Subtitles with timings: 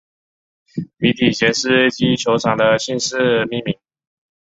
[0.97, 3.77] 米底捷斯基球场的姓氏命名。